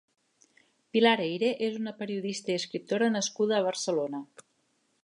Pilar 0.95 1.13
Eyre 1.25 1.51
és 1.67 1.77
una 1.81 1.93
periodista 2.01 2.53
i 2.55 2.57
escriptora 2.63 3.13
nascuda 3.19 3.61
a 3.61 3.65
Barcelona. 3.71 4.27